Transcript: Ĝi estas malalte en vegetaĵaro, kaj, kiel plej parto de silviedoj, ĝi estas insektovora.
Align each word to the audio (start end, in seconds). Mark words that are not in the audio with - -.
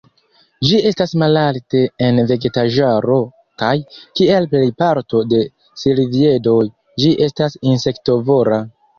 Ĝi 0.67 0.77
estas 0.89 1.11
malalte 1.23 1.81
en 2.05 2.21
vegetaĵaro, 2.31 3.17
kaj, 3.63 3.73
kiel 4.19 4.47
plej 4.53 4.61
parto 4.83 5.21
de 5.33 5.41
silviedoj, 5.81 6.63
ĝi 7.03 7.13
estas 7.27 7.59
insektovora. 7.73 8.59